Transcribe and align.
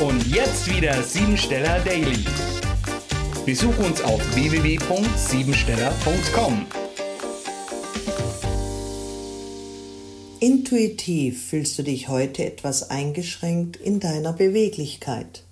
Und 0.00 0.26
jetzt 0.26 0.68
wieder 0.68 1.00
Siebensteller 1.04 1.78
Daily. 1.80 2.24
Besuch 3.46 3.78
uns 3.78 4.02
auf 4.02 4.20
www.siebensteller.com. 4.34 6.66
Intuitiv 10.40 11.46
fühlst 11.46 11.78
du 11.78 11.84
dich 11.84 12.08
heute 12.08 12.44
etwas 12.44 12.90
eingeschränkt 12.90 13.76
in 13.76 14.00
deiner 14.00 14.32
Beweglichkeit. 14.32 15.44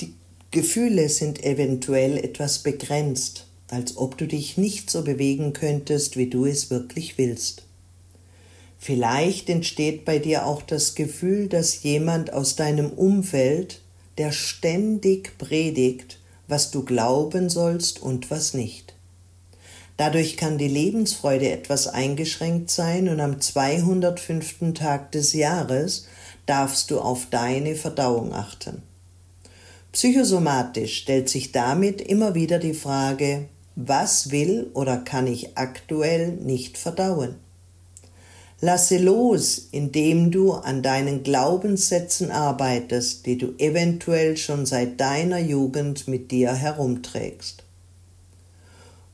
Die 0.00 0.14
Gefühle 0.50 1.08
sind 1.08 1.44
eventuell 1.44 2.18
etwas 2.18 2.64
begrenzt, 2.64 3.46
als 3.68 3.96
ob 3.96 4.18
du 4.18 4.26
dich 4.26 4.58
nicht 4.58 4.90
so 4.90 5.02
bewegen 5.02 5.52
könntest, 5.52 6.16
wie 6.16 6.28
du 6.28 6.44
es 6.44 6.70
wirklich 6.70 7.18
willst. 7.18 7.62
Vielleicht 8.84 9.48
entsteht 9.48 10.04
bei 10.04 10.18
dir 10.18 10.44
auch 10.44 10.60
das 10.60 10.96
Gefühl, 10.96 11.48
dass 11.48 11.84
jemand 11.84 12.32
aus 12.32 12.56
deinem 12.56 12.90
Umfeld, 12.90 13.80
der 14.18 14.32
ständig 14.32 15.38
predigt, 15.38 16.18
was 16.48 16.72
du 16.72 16.84
glauben 16.84 17.48
sollst 17.48 18.02
und 18.02 18.32
was 18.32 18.54
nicht. 18.54 18.94
Dadurch 19.98 20.36
kann 20.36 20.58
die 20.58 20.66
Lebensfreude 20.66 21.48
etwas 21.48 21.86
eingeschränkt 21.86 22.72
sein 22.72 23.08
und 23.08 23.20
am 23.20 23.40
205. 23.40 24.74
Tag 24.74 25.12
des 25.12 25.32
Jahres 25.32 26.08
darfst 26.46 26.90
du 26.90 26.98
auf 26.98 27.28
deine 27.30 27.76
Verdauung 27.76 28.32
achten. 28.32 28.82
Psychosomatisch 29.92 30.96
stellt 30.96 31.28
sich 31.28 31.52
damit 31.52 32.00
immer 32.00 32.34
wieder 32.34 32.58
die 32.58 32.74
Frage, 32.74 33.48
was 33.76 34.32
will 34.32 34.72
oder 34.74 34.96
kann 34.96 35.28
ich 35.28 35.56
aktuell 35.56 36.32
nicht 36.32 36.76
verdauen? 36.76 37.36
Lasse 38.64 38.98
los, 38.98 39.70
indem 39.72 40.30
du 40.30 40.52
an 40.52 40.84
deinen 40.84 41.24
Glaubenssätzen 41.24 42.30
arbeitest, 42.30 43.26
die 43.26 43.36
du 43.36 43.54
eventuell 43.58 44.36
schon 44.36 44.66
seit 44.66 45.00
deiner 45.00 45.40
Jugend 45.40 46.06
mit 46.06 46.30
dir 46.30 46.54
herumträgst. 46.54 47.64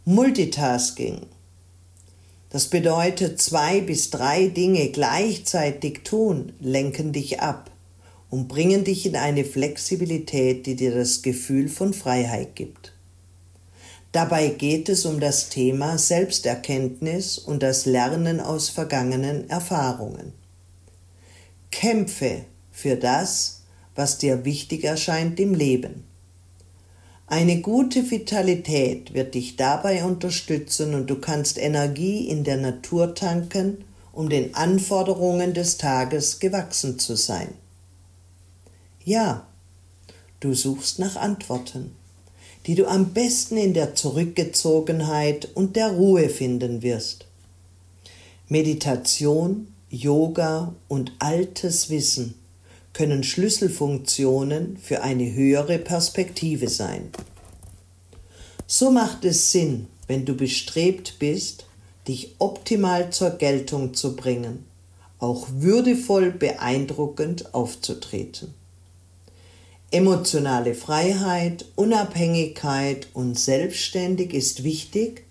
Multitasking. 0.04 1.20
Das 2.50 2.66
bedeutet, 2.66 3.40
zwei 3.40 3.80
bis 3.80 4.10
drei 4.10 4.48
Dinge 4.48 4.90
gleichzeitig 4.90 6.00
tun, 6.04 6.52
lenken 6.60 7.14
dich 7.14 7.40
ab 7.40 7.70
und 8.28 8.48
bringen 8.48 8.84
dich 8.84 9.06
in 9.06 9.16
eine 9.16 9.46
Flexibilität, 9.46 10.66
die 10.66 10.76
dir 10.76 10.94
das 10.94 11.22
Gefühl 11.22 11.70
von 11.70 11.94
Freiheit 11.94 12.54
gibt. 12.54 12.92
Dabei 14.12 14.48
geht 14.48 14.88
es 14.88 15.04
um 15.04 15.20
das 15.20 15.50
Thema 15.50 15.98
Selbsterkenntnis 15.98 17.38
und 17.38 17.62
das 17.62 17.84
Lernen 17.84 18.40
aus 18.40 18.70
vergangenen 18.70 19.50
Erfahrungen. 19.50 20.32
Kämpfe 21.70 22.44
für 22.72 22.96
das, 22.96 23.62
was 23.94 24.16
dir 24.16 24.44
wichtig 24.44 24.84
erscheint 24.84 25.38
im 25.38 25.54
Leben. 25.54 26.04
Eine 27.26 27.60
gute 27.60 28.10
Vitalität 28.10 29.12
wird 29.12 29.34
dich 29.34 29.56
dabei 29.56 30.02
unterstützen 30.02 30.94
und 30.94 31.10
du 31.10 31.16
kannst 31.16 31.58
Energie 31.58 32.26
in 32.26 32.42
der 32.42 32.56
Natur 32.56 33.14
tanken, 33.14 33.84
um 34.12 34.30
den 34.30 34.54
Anforderungen 34.54 35.52
des 35.52 35.76
Tages 35.76 36.38
gewachsen 36.38 36.98
zu 36.98 37.16
sein. 37.16 37.48
Ja, 39.04 39.46
du 40.40 40.54
suchst 40.54 40.98
nach 40.98 41.16
Antworten 41.16 41.94
die 42.66 42.74
du 42.74 42.86
am 42.86 43.12
besten 43.12 43.56
in 43.56 43.74
der 43.74 43.94
Zurückgezogenheit 43.94 45.48
und 45.54 45.76
der 45.76 45.88
Ruhe 45.88 46.28
finden 46.28 46.82
wirst. 46.82 47.26
Meditation, 48.48 49.68
Yoga 49.90 50.74
und 50.88 51.12
altes 51.18 51.90
Wissen 51.90 52.34
können 52.92 53.22
Schlüsselfunktionen 53.22 54.76
für 54.76 55.02
eine 55.02 55.32
höhere 55.32 55.78
Perspektive 55.78 56.68
sein. 56.68 57.10
So 58.66 58.90
macht 58.90 59.24
es 59.24 59.52
Sinn, 59.52 59.86
wenn 60.08 60.24
du 60.24 60.34
bestrebt 60.34 61.18
bist, 61.18 61.66
dich 62.06 62.34
optimal 62.38 63.10
zur 63.10 63.30
Geltung 63.30 63.94
zu 63.94 64.16
bringen, 64.16 64.64
auch 65.18 65.46
würdevoll 65.50 66.30
beeindruckend 66.30 67.54
aufzutreten. 67.54 68.54
Emotionale 69.90 70.74
Freiheit, 70.74 71.64
Unabhängigkeit 71.74 73.08
und 73.14 73.38
selbstständig 73.38 74.34
ist 74.34 74.62
wichtig, 74.62 75.24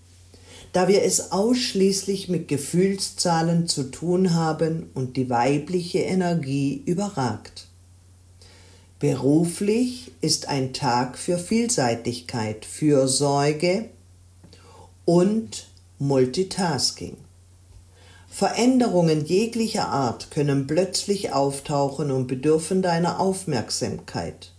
da 0.72 0.88
wir 0.88 1.04
es 1.04 1.30
ausschließlich 1.30 2.28
mit 2.28 2.48
Gefühlszahlen 2.48 3.68
zu 3.68 3.84
tun 3.84 4.34
haben 4.34 4.90
und 4.94 5.16
die 5.16 5.30
weibliche 5.30 6.00
Energie 6.00 6.82
überragt. 6.86 7.68
Beruflich 8.98 10.10
ist 10.22 10.48
ein 10.48 10.72
Tag 10.72 11.18
für 11.18 11.38
Vielseitigkeit, 11.38 12.64
Fürsorge 12.64 13.90
und 15.04 15.68
Multitasking. 16.00 17.16
Veränderungen 18.30 19.24
jeglicher 19.24 19.88
Art 19.88 20.30
können 20.30 20.66
plötzlich 20.66 21.32
auftauchen 21.32 22.10
und 22.10 22.26
bedürfen 22.26 22.82
deiner 22.82 23.18
Aufmerksamkeit. 23.20 24.52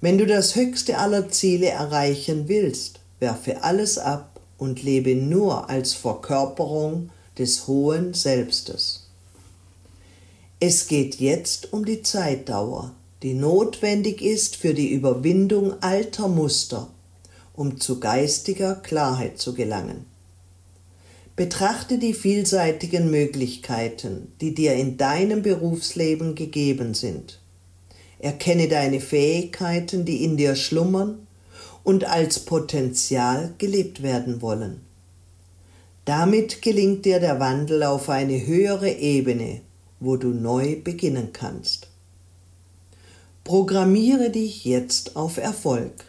Wenn 0.00 0.18
du 0.18 0.26
das 0.26 0.54
höchste 0.54 0.98
aller 0.98 1.30
Ziele 1.30 1.68
erreichen 1.68 2.48
willst, 2.48 3.00
werfe 3.20 3.62
alles 3.62 3.96
ab 3.96 4.40
und 4.58 4.82
lebe 4.82 5.14
nur 5.14 5.70
als 5.70 5.94
Verkörperung 5.94 7.10
des 7.38 7.66
hohen 7.66 8.12
Selbstes. 8.12 9.08
Es 10.60 10.86
geht 10.86 11.16
jetzt 11.16 11.72
um 11.72 11.84
die 11.84 12.02
Zeitdauer, 12.02 12.92
die 13.22 13.34
notwendig 13.34 14.20
ist 14.20 14.56
für 14.56 14.74
die 14.74 14.90
Überwindung 14.90 15.82
alter 15.82 16.28
Muster, 16.28 16.88
um 17.54 17.80
zu 17.80 17.98
geistiger 17.98 18.74
Klarheit 18.76 19.38
zu 19.38 19.54
gelangen. 19.54 20.06
Betrachte 21.36 21.98
die 21.98 22.14
vielseitigen 22.14 23.10
Möglichkeiten, 23.10 24.32
die 24.40 24.54
dir 24.54 24.74
in 24.74 24.96
deinem 24.96 25.42
Berufsleben 25.42 26.36
gegeben 26.36 26.94
sind. 26.94 27.40
Erkenne 28.20 28.68
deine 28.68 29.00
Fähigkeiten, 29.00 30.04
die 30.04 30.22
in 30.22 30.36
dir 30.36 30.54
schlummern 30.54 31.26
und 31.82 32.04
als 32.04 32.38
Potenzial 32.38 33.52
gelebt 33.58 34.02
werden 34.02 34.42
wollen. 34.42 34.82
Damit 36.04 36.62
gelingt 36.62 37.04
dir 37.04 37.18
der 37.18 37.40
Wandel 37.40 37.82
auf 37.82 38.08
eine 38.10 38.46
höhere 38.46 38.92
Ebene, 38.92 39.60
wo 39.98 40.16
du 40.16 40.28
neu 40.28 40.76
beginnen 40.76 41.30
kannst. 41.32 41.88
Programmiere 43.42 44.30
dich 44.30 44.64
jetzt 44.64 45.16
auf 45.16 45.38
Erfolg. 45.38 46.04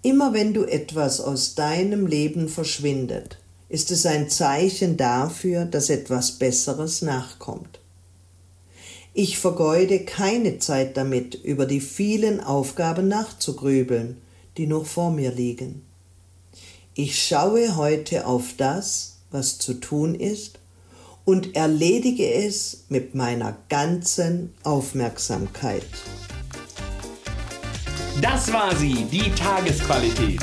Immer 0.00 0.32
wenn 0.32 0.54
du 0.54 0.64
etwas 0.64 1.20
aus 1.20 1.54
deinem 1.54 2.06
Leben 2.06 2.48
verschwindet, 2.48 3.38
ist 3.72 3.90
es 3.90 4.04
ein 4.04 4.28
Zeichen 4.28 4.98
dafür, 4.98 5.64
dass 5.64 5.88
etwas 5.88 6.32
Besseres 6.32 7.00
nachkommt. 7.00 7.80
Ich 9.14 9.38
vergeude 9.38 10.04
keine 10.04 10.58
Zeit 10.58 10.98
damit, 10.98 11.34
über 11.36 11.64
die 11.64 11.80
vielen 11.80 12.40
Aufgaben 12.40 13.08
nachzugrübeln, 13.08 14.18
die 14.58 14.66
noch 14.66 14.84
vor 14.84 15.10
mir 15.10 15.32
liegen. 15.32 15.86
Ich 16.92 17.26
schaue 17.26 17.76
heute 17.76 18.26
auf 18.26 18.52
das, 18.58 19.16
was 19.30 19.56
zu 19.56 19.74
tun 19.74 20.14
ist, 20.14 20.58
und 21.24 21.56
erledige 21.56 22.30
es 22.30 22.84
mit 22.90 23.14
meiner 23.14 23.56
ganzen 23.70 24.52
Aufmerksamkeit. 24.64 25.86
Das 28.20 28.52
war 28.52 28.76
sie, 28.76 29.06
die 29.10 29.30
Tagesqualität. 29.34 30.42